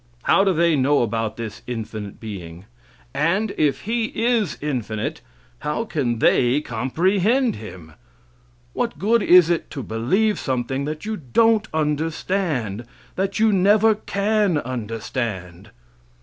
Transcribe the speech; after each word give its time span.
How 0.23 0.43
do 0.43 0.51
they 0.51 0.75
know 0.75 1.03
about 1.03 1.37
this 1.37 1.61
infinite 1.67 2.19
being? 2.19 2.65
And 3.13 3.53
if 3.55 3.81
He 3.81 4.05
is 4.05 4.57
infinite, 4.59 5.21
how 5.59 5.85
can 5.85 6.17
they 6.17 6.59
comprehend 6.59 7.57
Him? 7.57 7.91
What 8.73 8.97
good 8.97 9.21
is 9.21 9.51
it 9.51 9.69
to 9.69 9.83
believe 9.83 10.39
something 10.39 10.85
that 10.85 11.05
you 11.05 11.17
don't 11.17 11.67
understand 11.71 12.85
that 13.15 13.37
you 13.37 13.53
never 13.53 13.93
can 13.93 14.57
understand? 14.57 15.69